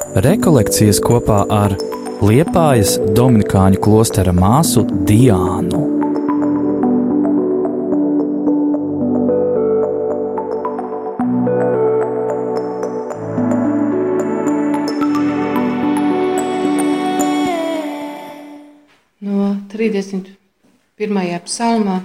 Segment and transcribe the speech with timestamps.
[0.00, 1.74] Rekolekcijas kopā ar
[2.24, 5.80] Liepājas Dominikāņu klostera māsu Diānu.
[19.20, 20.32] No 31.
[21.44, 21.98] psalmā.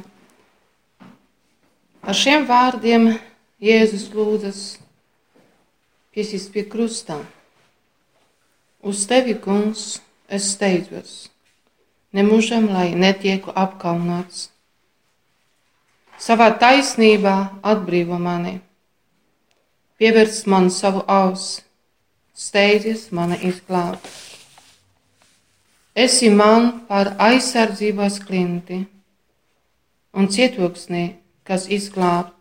[2.04, 3.08] Ar šiem vārdiem
[3.64, 4.62] Jēzus lūdzas
[6.12, 7.24] piesist pie krustā.
[8.86, 9.96] Uz tevi, kungs,
[10.30, 11.14] es steidzos,
[12.14, 14.52] nemūžam, lai netieku apkaunots.
[16.22, 17.34] Savā taisnībā
[17.66, 18.60] atbrīvo mani,
[19.98, 21.64] pievērs man savu ausi,
[22.38, 24.06] steidzies mani izglābt.
[25.96, 28.84] Esi man par aizsardzības klinti
[30.14, 31.08] un cietoksnī,
[31.42, 32.36] kas izglābt.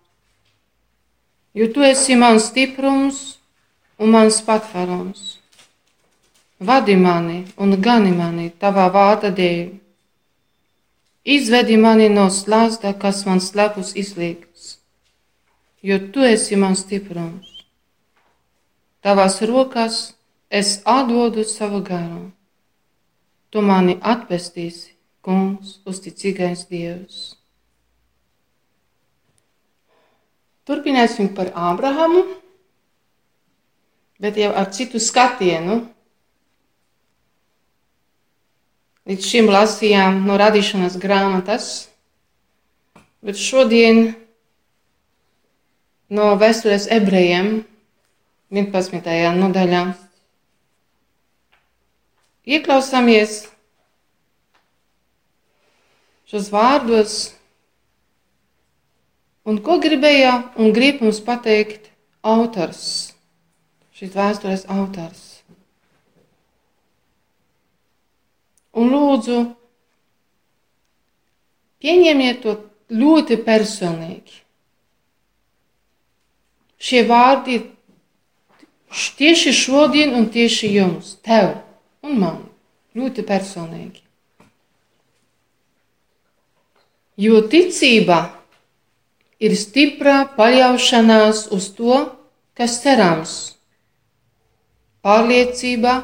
[1.57, 3.23] Jo tu esi mans stiprums
[3.97, 5.39] un mans patvarums.
[6.65, 9.67] Vadi mani un gani mani tavā vārda dēļ.
[11.25, 14.79] Izvedi mani no slazda, kas man slepus izliekas,
[15.89, 17.51] jo tu esi mans stiprums.
[19.05, 19.97] Tavās rokās
[20.49, 22.31] es atdodu savu garu.
[23.53, 24.95] Tu mani atpestīsi,
[25.25, 27.19] kungs, uzticīgais Dievs.
[30.65, 32.25] Turpināsim par Ābrahamu,
[34.21, 35.83] bet jau ar citu skatienu.
[39.05, 41.65] Līdz šim lasījām no radīšanas grāmatas,
[43.21, 44.15] bet šodien
[46.09, 47.51] no vēstures ebrejiem
[48.55, 49.11] 11.
[49.37, 49.83] nodaļā.
[52.49, 53.37] Ieklausāmies
[56.33, 57.19] šos vārdos,
[59.45, 61.93] un ko gribēja un grib mums pateikt
[62.25, 63.13] autors,
[63.93, 65.34] šīs vēstures autors.
[68.75, 69.41] Un lūdzu,
[71.85, 72.57] pieņemiet to
[72.91, 74.41] ļoti personīgi.
[76.85, 77.69] Šie vārdi ir
[79.19, 81.55] tieši šodien un tieši jums, tev
[82.05, 82.41] un man,
[82.99, 84.03] ļoti personīgi.
[87.25, 88.19] Jo ticība
[89.39, 92.01] ir stipra paļaušanās uz to,
[92.59, 93.35] kas cerams,
[95.05, 95.95] pārliecība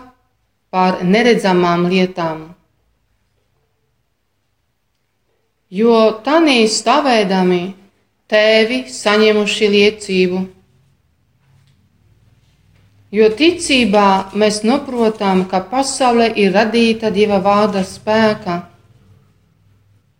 [0.70, 2.59] par neredzamām lietām.
[5.70, 7.60] Jo tādā stāvēdami
[8.30, 10.40] tēvi saņemuši liecību.
[13.10, 14.06] Jo ticībā
[14.38, 18.56] mēs saprotam, ka pasaule ir radīta Dieva vārda spēka,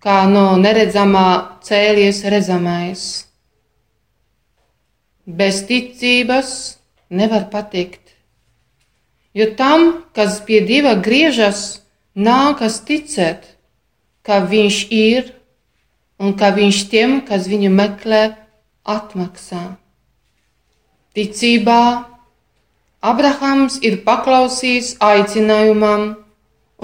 [0.02, 3.04] kā no neredzamā cēlies redzamais.
[5.26, 6.78] Bez ticības
[7.10, 8.14] nevar patikt,
[9.34, 11.82] jo tam, kas pie Dieva griežas,
[12.14, 13.46] nākas ticēt,
[14.22, 15.39] ka Viņš ir
[16.20, 18.22] un ka viņš tiem, kas viņu meklē,
[18.84, 19.76] atmaksā.
[21.16, 21.82] Ticībā
[23.00, 26.04] Abrahams ir paklausījis aicinājumam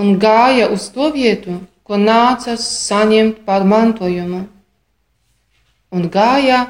[0.00, 4.46] un gāja uz to vietu, ko nācās saņemt par mantojumu,
[5.92, 6.64] un gāja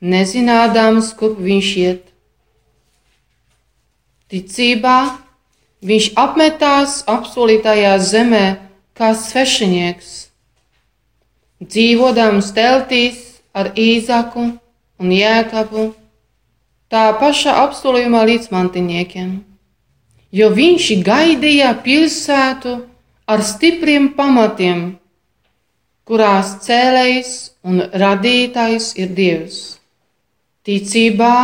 [0.00, 2.06] nezinādams, kur viņš iet.
[4.32, 4.98] Ticībā
[5.84, 8.44] viņš apmetās apsolītajā zemē
[8.96, 10.31] kā svešinieks
[11.62, 13.18] dzīvodams teltīs
[13.54, 14.44] ar īzaku
[15.02, 15.90] un jēkabu,
[16.92, 19.30] tā paša apsolījuma līdzmantiniekiem,
[20.32, 22.74] jo viņš gaidīja pilsētu
[23.32, 24.82] ar stipriem pamatiem,
[26.08, 27.32] kurās cēlējs
[27.64, 29.60] un radītājs ir Dievs.
[30.66, 31.36] Ticībā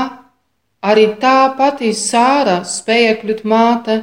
[0.84, 4.02] arī tā pati Sāra spēja kļūt māte,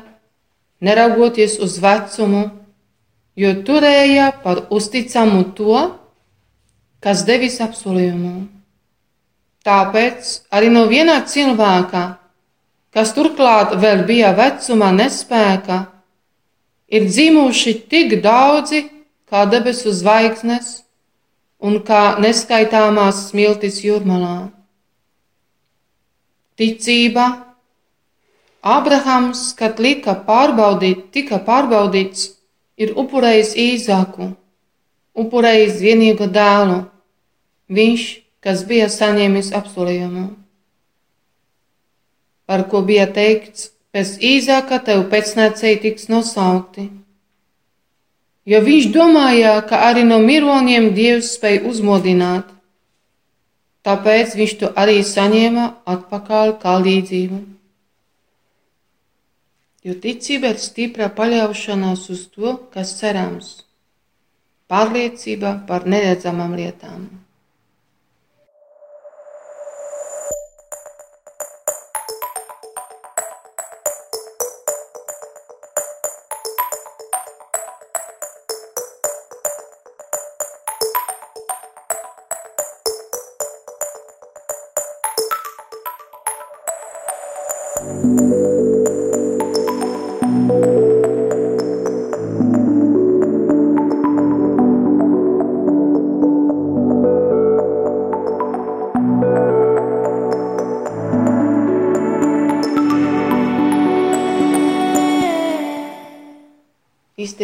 [0.84, 2.50] neraugoties uz vecumu,
[3.36, 5.78] jo turēja par uzticamu to,
[7.06, 8.48] kas devis apsolījumu.
[9.66, 12.04] Tāpēc arī no viena cilvēka,
[12.94, 15.84] kas turklāt vēl bija vecuma nespēka,
[16.90, 18.88] ir dzimuši tik daudzi
[19.30, 20.80] kā debesu zvaigznes
[21.62, 24.50] un kā neskaitāmās smiltis jūrmalā.
[26.58, 27.28] Ticība,
[28.66, 32.32] Abrahams, kad lika pārbaudīt, tika pārbaudīts,
[32.82, 34.32] ir upurējis īzāku,
[35.14, 36.84] upurējis vienīgo dēlu
[37.72, 38.04] viņš,
[38.46, 40.26] kas bija saņēmis apsolījumu,
[42.46, 46.90] par ko bija teikts, pēc īsāka tev pēcnācēji tiks nosaukti.
[48.46, 52.52] Jo viņš domāja, ka arī no mironiem Dievs spēj uzmodināt,
[53.86, 55.66] tāpēc viņš to arī saņēma
[55.96, 57.42] atpakaļ kā līdzību.
[59.86, 63.52] jo ticība ir stipra paļaušanās uz to, kas cerams,
[64.72, 67.06] pārliecība par neredzamām lietām.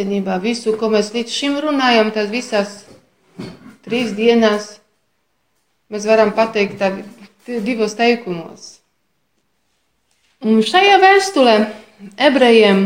[0.01, 2.71] Īstenībā visu, ko mēs līdz šim runājam, tas visās
[3.85, 4.79] trīs dienās
[5.93, 6.89] mēs varam pateikt tā
[7.45, 8.79] divos teikumos.
[10.41, 11.53] Un šajā vēstulē
[12.17, 12.81] ebrejiem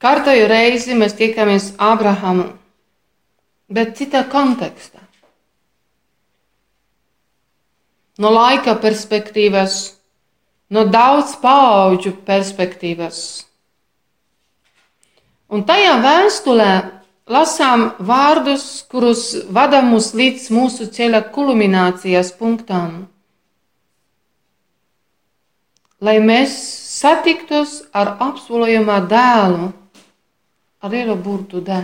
[0.00, 2.48] kārtējo reizi mēs tiekamies Abrahamu,
[3.68, 5.04] bet citā kontekstā.
[8.16, 9.98] No laika perspektīvas,
[10.72, 13.49] no daudz paudžu perspektīvas.
[15.50, 16.72] Un tajā vēstulē
[17.30, 23.08] lasām vārdus, kurus vada mūs līdz mūsu ceļa kulminācijas punktām.
[26.00, 26.54] Lai mēs
[27.00, 29.72] satiktos ar apsolījumā dēlu,
[30.80, 31.80] ar lielu burtu D,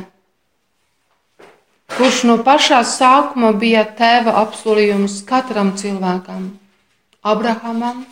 [1.96, 6.48] kurš no pašā sākuma bija tēva apsolījums katram cilvēkam,
[7.26, 8.06] Abrahamam,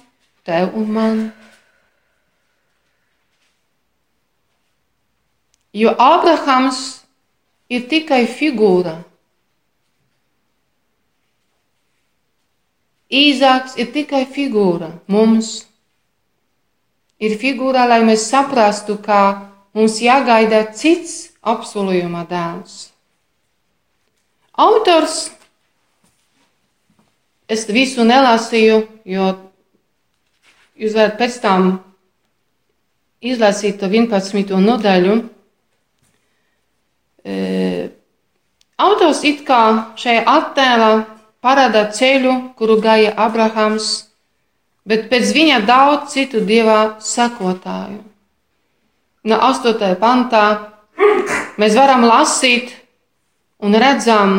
[0.44, 1.24] tev un man.
[5.74, 6.80] Jo Ābrahams
[7.68, 9.00] ir tikai figūra.
[13.14, 15.64] Īzāks ir tikai figūra mums.
[17.22, 22.90] Ir figūra, lai mēs saprastu, ka mums jāgaida cits apsolījuma dēls.
[24.54, 25.32] Autors,
[27.50, 28.80] es visu nelasīju,
[29.10, 29.30] jo
[30.78, 31.70] jūs varat pēc tam
[33.24, 34.54] izlasīt to 11.
[34.62, 35.33] nodaļu.
[37.24, 40.90] Autors it kā šajā attēlā
[41.44, 44.10] parāda ceļu, kuru gāja Abrahams,
[44.84, 48.02] bet pēc viņa daudz citu dievā sekotāju.
[49.24, 49.94] No 8.
[50.00, 50.44] pantā
[51.60, 52.74] mēs varam lasīt
[53.64, 54.34] un redzam,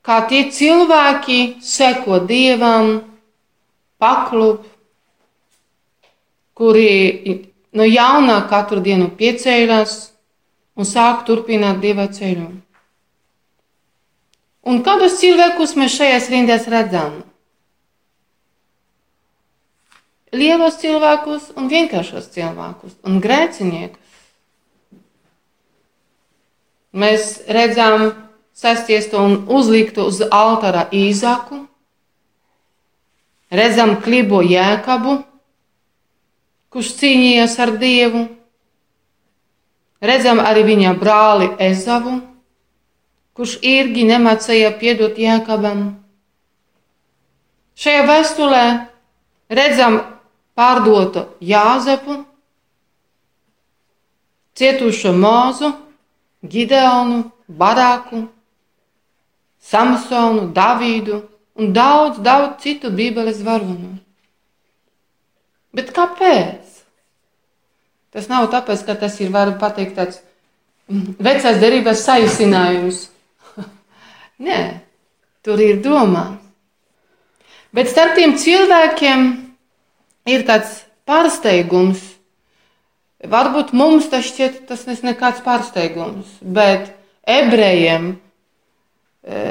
[0.00, 2.94] kā tie cilvēki seko dievam,
[4.00, 4.64] paklub,
[6.56, 7.42] kuri
[7.76, 9.98] no jauna katru dienu pieceļas
[10.78, 12.48] un sāk turpināt dieva ceļu.
[14.68, 17.22] Un kādus cilvēkus mēs šajās rindās redzam?
[20.34, 24.04] Lielos cilvēkus un vienkāršos cilvēkus un grēciniekus.
[26.92, 28.10] Mēs redzam
[28.56, 31.62] sastiestu un uzliktu uz altāra īzaku,
[33.54, 35.18] redzam klibo jēkabu,
[36.72, 38.26] kurš cīnījās ar Dievu,
[40.00, 42.20] Redzam arī viņa brāli Ezavu,
[43.34, 45.82] kurš irgi nemācīja piedot Jēkabam.
[47.78, 48.62] Šajā vēstulē
[49.50, 50.00] redzam
[50.58, 52.20] pārdotu Jāzepu,
[54.58, 55.72] cietušo Mūzu,
[56.42, 58.24] Gideonu, Baraku,
[59.58, 61.22] Samsonu, Davīdu
[61.58, 63.96] un daudz, daudz citu Bībeles varonu.
[65.74, 66.77] Bet kāpēc?
[68.18, 70.16] Tas nav tāpēc, ka tas ir, varu pateikt, tāds
[71.22, 73.04] vecās derības saīsinājums.
[74.48, 74.56] Nē,
[75.46, 76.24] tur ir domā.
[77.70, 79.22] Bet starp tiem cilvēkiem
[80.34, 82.02] ir tāds pārsteigums.
[83.22, 86.90] Varbūt mums tas šķiet, tas nekāds pārsteigums, bet
[87.22, 88.16] ebrejiem,
[89.22, 89.46] e,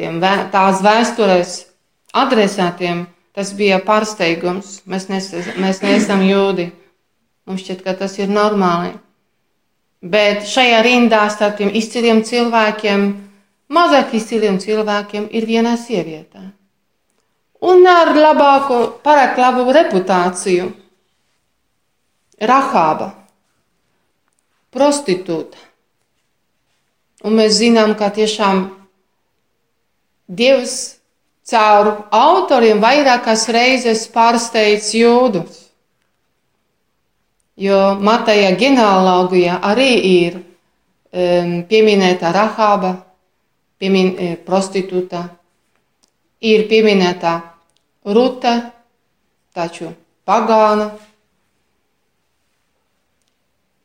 [0.00, 0.16] tiem,
[0.56, 1.54] tās vēsturēs
[2.16, 3.04] adresātiem,
[3.36, 4.78] tas bija pārsteigums.
[4.88, 6.70] Mēs, nes, mēs neesam jūdi.
[7.48, 8.92] Mums šķiet, ka tas ir normāli.
[10.04, 13.06] Bet šajā rindā starp tiem izciliem cilvēkiem,
[13.72, 16.44] mazāk izciliem cilvēkiem, ir viena sieviete.
[17.64, 20.68] Un ar labāku, pārāk labu reputāciju-
[22.52, 23.08] Rahāba,
[24.70, 25.58] prostitūta.
[27.24, 28.68] Un mēs zinām, ka tiešām
[30.28, 30.98] Dievs
[31.48, 35.67] caur autoriem vairākas reizes pārsteidz jūdus.
[37.58, 42.92] Jo Mateja ģenealogijā arī ir um, pieminēta Rahāba,
[43.82, 45.24] piemin, e, prostitūta,
[46.38, 47.34] ir pieminēta
[48.06, 48.54] Ruta,
[49.50, 49.90] taču
[50.22, 50.92] pagāna,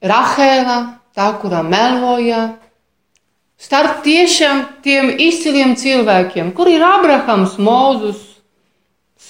[0.03, 0.77] Rahēla,
[1.15, 2.43] tā, kurā meloja,
[3.57, 8.21] starp tiešām tiem izciliem cilvēkiem, kur ir Abrahams, Mūzus,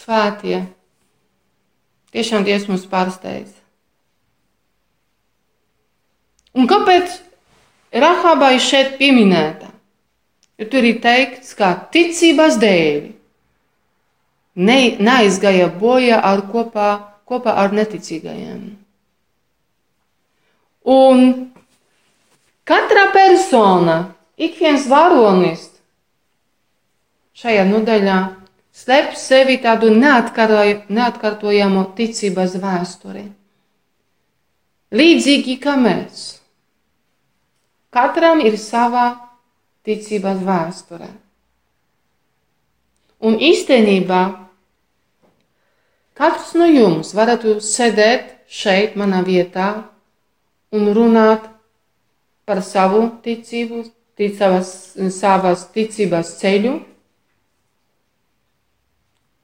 [0.02, 0.66] svētie.
[2.12, 3.63] Tiešām Dievs mums pārsteidz.
[6.54, 7.20] Un kāpēc
[7.94, 9.70] Rahabai šeit pieminēta?
[10.62, 13.02] Jo tur ir teikts, ka ticības dēļ
[14.56, 16.90] ne, neaizgāja bojā ar kopā,
[17.26, 18.62] kopā ar neticīgajiem.
[20.94, 21.24] Un
[22.70, 23.98] katra persona,
[24.38, 25.70] ik viens varonis
[27.40, 28.20] šajā nodaļā
[28.74, 33.26] slēp sevi tādu neatkārtojamu ticības vēsturi.
[34.94, 36.43] Līdzīgi kā mēs.
[37.94, 39.06] Katram ir sava
[39.86, 41.10] ticības vēsture.
[43.24, 44.22] Un īstenībā
[46.18, 49.68] katrs no jums varētu sēdēt šeit, manā vietā,
[50.74, 51.46] un runāt
[52.50, 53.86] par savu ticību,
[54.20, 54.74] ticavas,
[55.14, 56.74] savas ticības ceļu,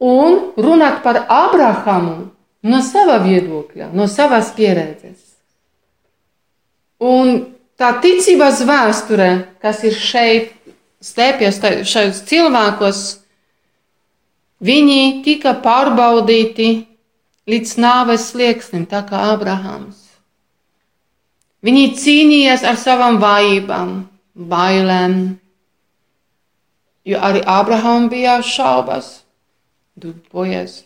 [0.10, 2.18] un runāt par Abrahamu
[2.64, 5.22] no sava viedokļa, no savas pieredzes.
[7.00, 9.30] Un tā ticības vēsture,
[9.64, 10.54] kas ir šeit,
[11.04, 13.02] slēpjas šajos cilvēkos,
[14.60, 16.70] viņi tika pārbaudīti
[17.50, 20.06] līdz nāves slieksnim, tā kā Abrahams.
[21.66, 23.96] Viņi cīnījās ar savām vājībām,
[24.52, 25.16] bailēm,
[27.10, 29.24] jo arī Abrahamam bija šaubas,
[30.00, 30.84] dupojas.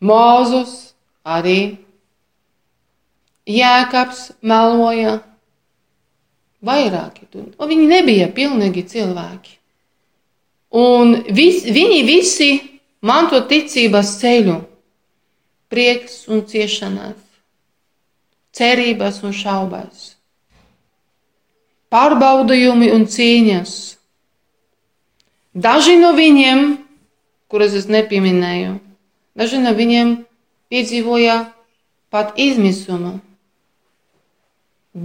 [0.00, 0.94] Mūzus
[1.26, 1.76] arī
[3.48, 5.18] Jēkabs meloja,
[6.64, 7.28] vairāki.
[7.34, 9.54] Un viņi nebija pilnīgi cilvēki.
[10.78, 12.50] Un vis, viņi visi
[13.00, 14.58] manto ticības ceļu,
[15.72, 17.20] prieks un ciešanās,
[18.56, 20.10] cerības un šaubas,
[21.92, 23.76] pārbaudījumi un cīņas.
[25.58, 26.66] Daži no viņiem,
[27.48, 28.76] kurus es nepieminēju,
[29.38, 30.18] daži no viņiem
[30.68, 31.40] piedzīvoja
[32.12, 33.16] pat izmisumu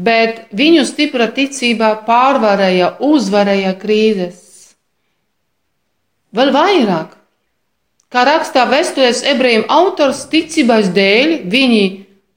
[0.01, 4.39] bet viņu stipra ticībā pārvarēja, uzvarēja krīzes.
[6.33, 7.13] Vēl vairāk,
[8.09, 11.83] kā rakstā vēstures ebrejiem autors, ticības dēļ viņi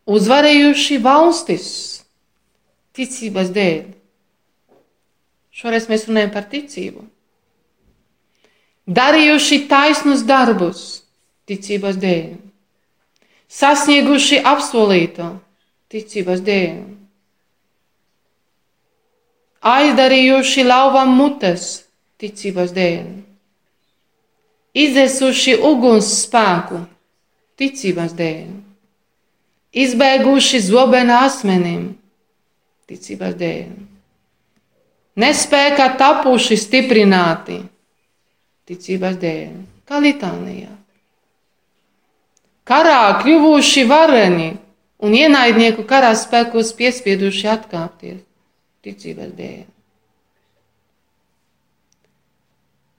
[0.06, 1.68] uzvarējuši valstis.
[2.96, 3.82] Ticības dēļ.
[5.56, 7.06] Šoreiz mēs runājam par ticību.
[8.86, 10.82] Darījuši taisnus darbus
[11.48, 12.36] ticības dēļ.
[13.56, 15.30] Sasnieguši apsolīto
[15.92, 16.76] ticības dēļ
[19.66, 21.66] aizdarījuši lauvam mutes
[22.20, 23.06] ticības dēļ,
[24.76, 26.82] izdesuši uguns spēku
[27.58, 28.46] ticības dēļ,
[29.86, 31.88] izbēguši zobena asmenim
[32.88, 33.72] ticības dēļ,
[35.24, 37.58] nespēkā tapuši stiprināti
[38.68, 39.50] ticības dēļ,
[39.88, 40.72] kā litānijā.
[42.66, 44.48] Karā kļuvuši vareni
[45.06, 48.22] un ienaidnieku karā spēkos piespieduši atkāpties
[48.86, 49.64] ticības dēļ.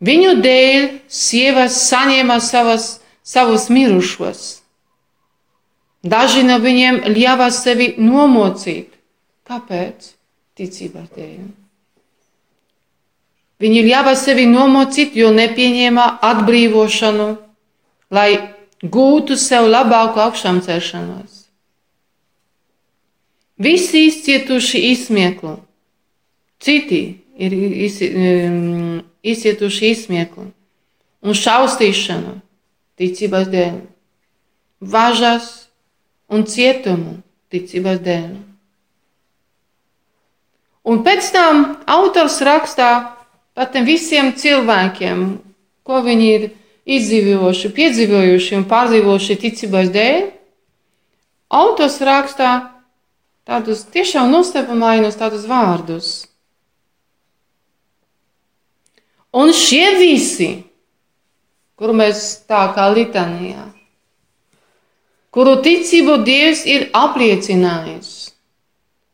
[0.07, 2.89] Viņu dēļ sievas saņēma savas,
[3.25, 4.43] savus mirušos.
[6.05, 8.91] Daži no viņiem ļāva sevi nomocīt.
[9.47, 10.13] Kāpēc?
[10.57, 11.47] Ticības dēļ.
[13.57, 17.27] Viņi ļāva sevi nomocīt, jo nepieņēma atbrīvošanu,
[18.13, 18.29] lai
[18.85, 21.47] gūtu sev labāku augšām celšanos.
[23.57, 25.55] Visi izcietuši izsmieklu,
[26.59, 27.01] Citi
[27.37, 27.53] ir
[29.23, 30.49] izcietuši izsmiekli
[31.21, 32.37] un šausmīšanu
[32.97, 33.79] ticības dēļ,
[34.81, 35.49] važas
[36.33, 37.19] un cietumu
[37.53, 38.29] ticības dēļ.
[40.87, 42.91] Un pēc tam autors rakstā
[43.57, 45.25] par tiem visiem cilvēkiem,
[45.83, 46.47] ko viņi ir
[46.87, 50.25] izdzīvojuši, piedzīvojuši un pārdzīvojuši ticības dēļ.
[51.57, 52.51] Autors rakstā
[53.47, 56.26] tādus tiešām nostepumainus tādus vārdus.
[59.37, 60.49] Un šie visi,
[61.77, 63.67] kuru mēs tā kā litanijā,
[65.29, 68.13] kuru ticību Dievs ir apliecinājis,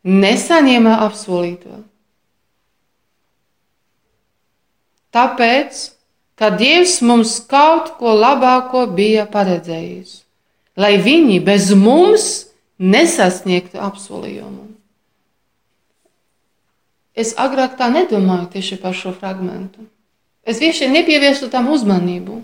[0.08, 1.82] nesaņēma apsolīto.
[5.14, 5.82] Tāpēc,
[6.40, 10.22] ka Dievs mums kaut ko labāko bija paredzējis,
[10.80, 12.30] lai viņi bez mums
[12.80, 14.72] nesasniegtu apsolījumu.
[17.14, 19.86] Es agrāk tā nedomāju tieši par šo fragmentu.
[20.44, 22.42] Es vienkārši nepievērstu tam uzmanību.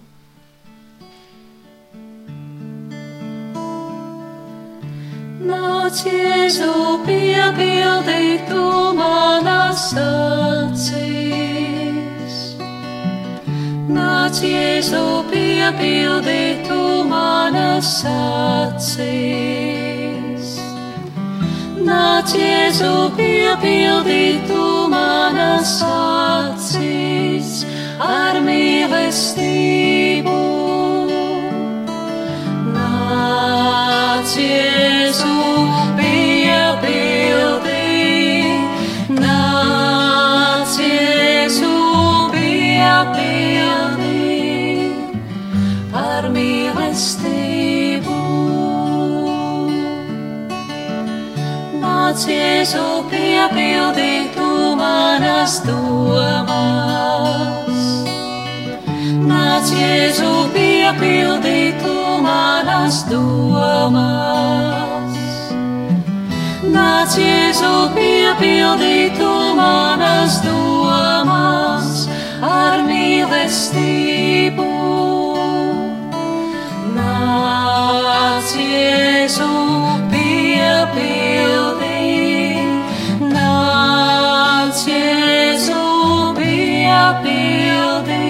[5.49, 6.69] Nāc, Jēzu,
[7.03, 8.63] piepildī tu
[8.95, 10.87] manas acīs.
[13.91, 15.03] Nāc, Jēzu,
[15.33, 16.39] piepildī
[16.69, 18.95] tu manas acīs.
[21.83, 24.63] Nāc, Jēzu, piepildī tu
[24.95, 27.18] manas acīs
[27.99, 30.35] ar mīlestību.
[32.71, 35.33] Nāc, Jēzu,
[35.99, 37.87] piepildī,
[39.19, 41.73] nāc, Jēzu,
[42.35, 44.15] piepildī
[46.05, 48.17] ar mīlestību.
[51.83, 57.48] Nāc, Jēzu, piepildī tu manas domas.
[59.29, 63.99] Nāc, Jēzu, piepildī tu manas domas.
[66.73, 72.07] Nāc, Jēzu, piepildī tu manas domas
[72.41, 74.69] ar mīlestību.
[76.97, 79.51] Nāc, Jēzu,
[80.15, 82.01] piepildī,
[83.35, 85.85] nāc, Jēzu,
[86.41, 88.28] piepildī ar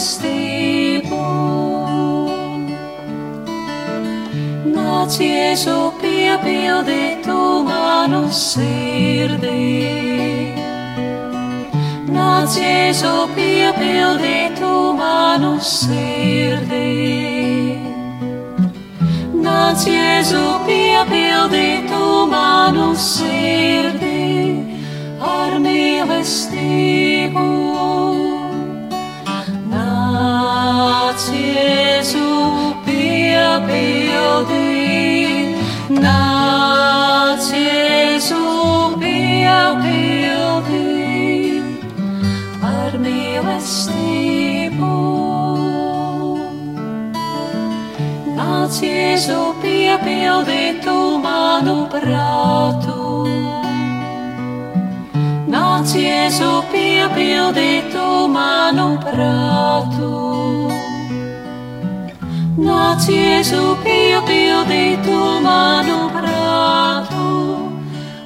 [0.00, 1.20] mīlestību.
[4.72, 9.56] Nāc, Jēzu, piepildī tu manu sirdī.
[12.08, 16.88] Nāc, Jēzu, piepildī tu manu sirdī.
[19.44, 24.64] Nāc, Jēzu, piepildī tu manu sirdī
[25.20, 27.48] ar mīlestību.
[33.68, 35.56] Piepildī,
[35.90, 38.40] nāc, Jēzu,
[39.02, 40.84] piepildī
[42.70, 44.94] ar mīlestību.
[48.38, 52.98] Nāc, Jēzu, piepildī tu manu prātu.
[55.50, 58.08] Nāc, Jēzu, piepildī tu
[58.38, 60.69] manu prātu.
[62.58, 67.28] Nāc, Jēzu, piepildī tu manu prātu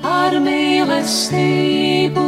[0.00, 2.24] ar mīlestību.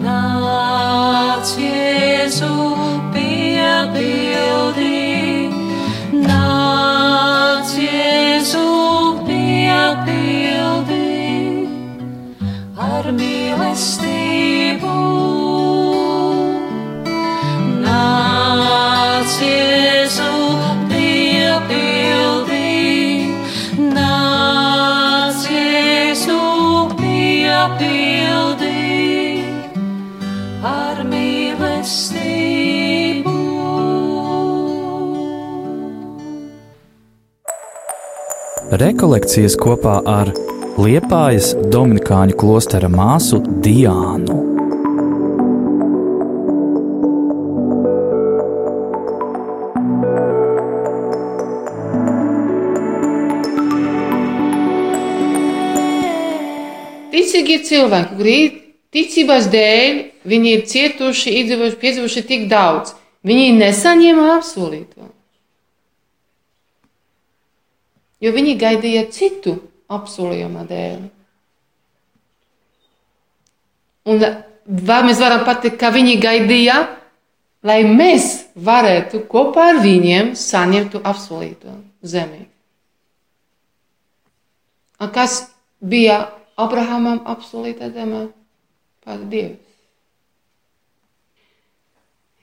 [0.00, 2.48] Nāc, Jēzu,
[3.12, 4.96] piepildī,
[6.24, 8.64] nāc, Jēzu,
[9.28, 11.04] piepildī
[12.88, 15.15] ar mīlestību.
[38.66, 40.32] Rekolekcijas kopā ar
[40.74, 44.40] Liepājas Dominikāņu klostera māsu Diānu.
[57.14, 58.56] Ticīgie cilvēki, kuri ir
[58.90, 62.96] ticības dēļ, viņi ir cietuši, izdzīvojuši, piedzīvojuši tik daudz.
[63.22, 65.15] Viņi nesaņēma apsolīto.
[68.26, 69.54] Jo viņi gaidīja citu
[69.92, 70.98] apsolījuma dēļ.
[74.10, 74.22] Un
[74.66, 76.80] vai mēs varam pateikt, ka viņi gaidīja,
[77.66, 82.48] lai mēs varētu kopā ar viņiem saņemtu apsolīto zemi?
[85.02, 85.44] Un kas
[85.78, 86.24] bija
[86.56, 88.26] Abrahamam apsolīta zeme?
[89.06, 89.62] Pats Dievs.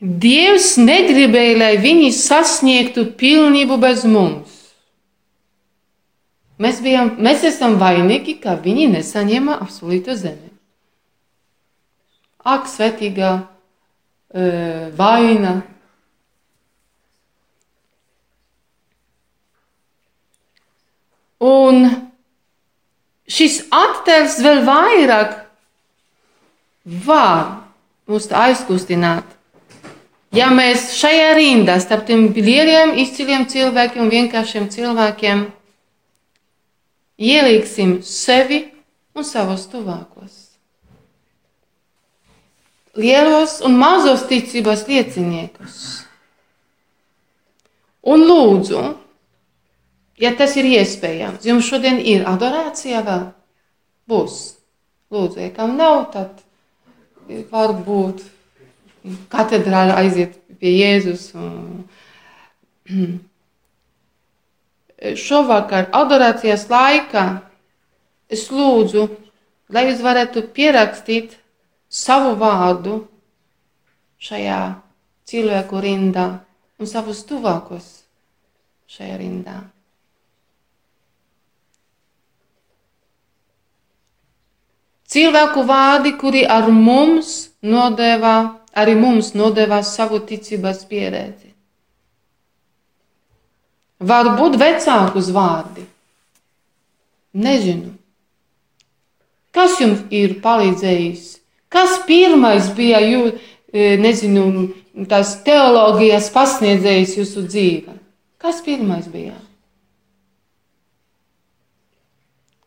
[0.03, 4.52] Dievs negribēja, lai viņi sasniegtu pilnību bez mums.
[6.61, 10.51] Mēs, bijām, mēs esam vainīgi, ka viņi nesaņēma apsolīto zemi.
[12.45, 14.43] Ak, svētīgā e,
[14.99, 15.53] vaina.
[21.43, 21.87] Un
[23.25, 25.39] šis attēls vēl vairāk
[27.07, 27.63] var
[28.11, 29.25] mūs aizkustināt.
[30.33, 35.45] Ja mēs šajā rindā starp tiem lieliem, izciliem cilvēkiem un vienkāršiem cilvēkiem
[37.23, 38.63] ieliksim sevi
[39.15, 40.39] un savus tuvākos.
[42.99, 45.77] Lielos un mazos ticības lieciniekus.
[48.03, 48.81] Un lūdzu,
[50.21, 53.29] ja tas ir iespējams, jums šodien ir adorācija vēl?
[54.11, 54.39] Būs.
[55.13, 56.43] Lūdzu, ja kam nav, tad
[57.53, 58.25] varbūt
[59.31, 61.29] katedrāle aiziet pie Jēzus.
[61.39, 61.85] Un...
[65.03, 67.25] Šovakar adorācijas laikā
[68.31, 69.07] es lūdzu,
[69.73, 71.35] lai jūs varētu pierakstīt
[71.91, 73.01] savu vārdu
[74.23, 74.61] šajā
[75.27, 76.27] cilvēku rindā
[76.79, 77.91] un savus tuvākos
[78.93, 79.59] šajā rindā.
[85.13, 88.37] Cilvēku vārdi, kuri ar mums nodevā,
[88.73, 91.52] arī mums nodevā savu ticības pieredzi.
[94.03, 95.85] Varbūt vecākus vārdi.
[97.33, 97.93] Nezinu.
[99.53, 101.25] Kas jums ir palīdzējis?
[101.73, 103.39] Kas pirmais bija jūs,
[103.73, 104.67] nezinu,
[105.09, 107.95] tās teoloģijas pasniedzējs jūsu dzīvē?
[108.41, 109.37] Kas pirmais bija?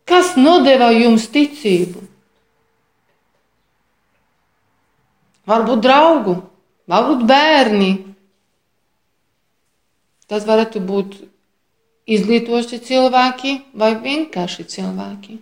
[0.06, 2.04] Kas nodeva jums ticību?
[5.46, 6.36] Varbūt draugu,
[6.90, 7.90] varbūt bērni.
[10.26, 11.18] Tas varētu būt
[12.06, 15.38] izglītoši cilvēki vai vienkārši cilvēki.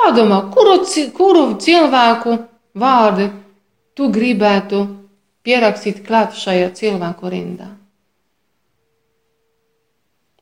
[0.00, 0.78] Padomā, kuru,
[1.16, 2.36] kuru cilvēku
[2.78, 3.26] vārdu
[3.98, 4.84] tu gribētu
[5.44, 7.68] pierakstīt klāt šajā cilvēku rindā?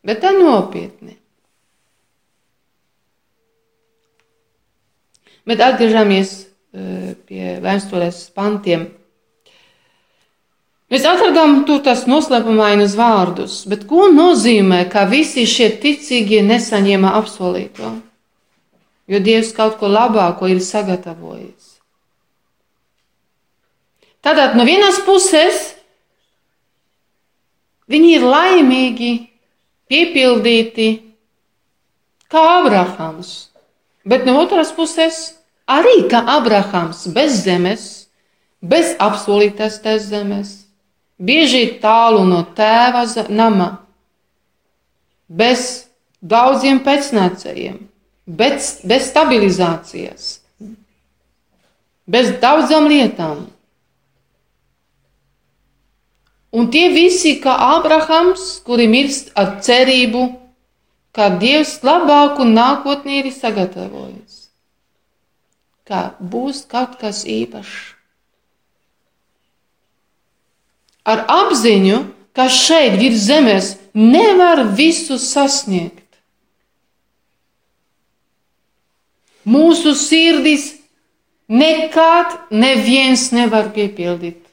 [0.04, 1.16] Bet tā nopietni.
[5.48, 6.32] Bet atgriežamies
[7.28, 8.86] pie vēstures pantiem.
[10.88, 17.90] Mēs atradām tur tās noslēpumainus vārdus, bet ko nozīmē, ka visi šie ticīgie nesaņēma apsolīto?
[19.08, 21.74] Jo Dievs kaut ko labāko ir sagatavojis.
[24.24, 25.60] Tātad no vienas puses
[27.88, 29.12] viņi ir laimīgi,
[29.88, 30.88] piepildīti
[32.32, 33.48] kā Abrahams,
[34.08, 35.20] bet no otras puses
[35.68, 37.84] arī kā Abrahams bez zemes,
[38.60, 40.67] bez apsolītās zemes,
[41.18, 43.68] bieži tālu no tēva nama,
[45.28, 45.88] bez
[46.22, 47.78] daudziem pēcnācējiem,
[48.26, 50.40] bez, bez stabilizācijas,
[52.06, 53.46] bez daudzām lietām.
[56.48, 60.22] Un tie visi, kā Ābrahams, kuri mirst ar cerību,
[61.12, 64.48] ka Dievs labāku nākotnē ir sagatavojis,
[65.84, 67.97] ka būs kaut kas īpašs.
[71.08, 72.02] Ar apziņu,
[72.36, 76.04] ka šeit virs zemes nevar visu sasniegt.
[79.48, 80.74] Mūsu sirdis
[81.48, 84.44] nekad neviens nevar piepildīt.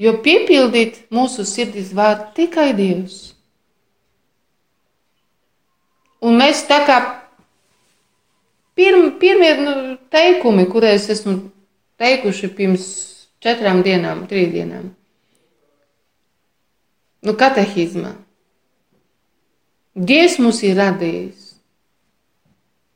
[0.00, 3.34] Jo piepildīt mūsu sirdis var tikai Dievs.
[6.24, 7.02] Un mēs tā kā
[8.78, 9.76] pirm, pirmie nu,
[10.12, 11.36] teikumi, kurus esmu
[12.00, 12.88] teikuši pirms
[13.44, 14.90] četrām dienām, trīs dienām,
[17.24, 18.14] nu, katehizmā.
[19.96, 21.46] Dievs mūs ir radījis,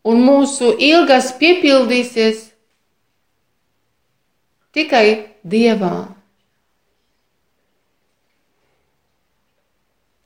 [0.04, 2.50] un mūsu ilgas piepildīsies
[4.74, 5.06] tikai
[5.44, 6.08] Dievā.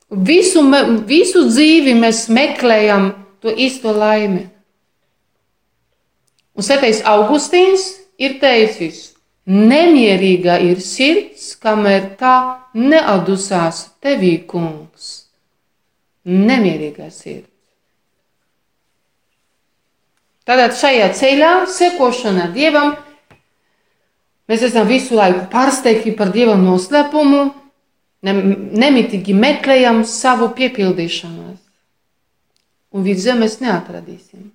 [0.09, 0.63] Visu,
[1.05, 3.11] visu dzīvi mēs meklējam
[3.43, 4.47] to īsto laimi.
[6.57, 9.18] Un Sētais Augustīns ir teicis,
[9.49, 12.35] nemierīga ir sirds, kamēr tā
[12.77, 15.25] neatdusās tevī kungs.
[16.29, 17.49] Nemierīga sirds.
[20.49, 22.95] Tātad šajā ceļā, sekošana dievam,
[24.49, 27.43] mēs esam visu laiku pārsteigti par dieva noslēpumu,
[28.25, 31.59] nemitīgi meklējam savu piepildīšanos,
[32.97, 34.49] un virs zemes neatradīsim.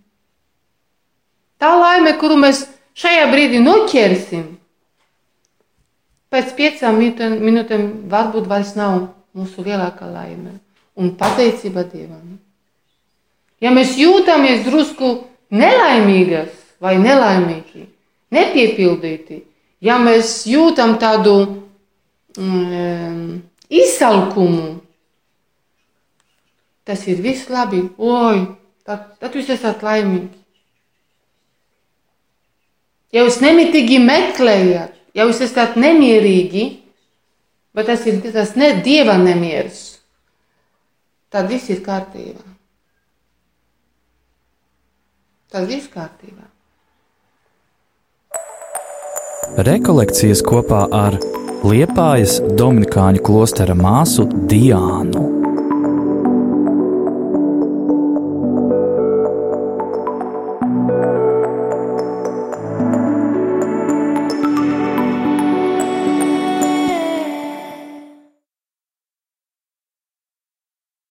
[1.63, 2.67] Tā laime, kuru mēs
[2.99, 4.51] šajā brīdī noķersim,
[6.35, 10.59] pēc piecām minūtēm varbūt vairs nav mūsu lielākā laime
[10.99, 12.39] un pateicība Dievam.
[13.63, 15.15] Ja mēs jūtamies drusku
[15.55, 17.87] nelaimīgas vai nelaimīgi,
[18.35, 19.41] nepiepildīti,
[19.85, 21.35] ja mēs jūtam tādu
[22.39, 23.39] mm,
[23.71, 24.81] izsalkumu.
[26.85, 27.81] Tas ir viss labi.
[27.97, 28.43] Oi,
[28.85, 30.35] tad, tad jūs esat laimīgi.
[33.15, 36.65] Ja jūs nemitīgi meklējat, ja jūs esat nemierīgi,
[37.75, 40.01] bet tas ir tas ne dieva nemieris,
[41.31, 42.51] tad viss ir kārtībā.
[45.55, 46.51] Tas viss kārtībā.
[49.55, 51.15] Rekolekcijas kopā ar
[51.65, 55.44] Liepājas Dominikāņu klostera māsu Diānu.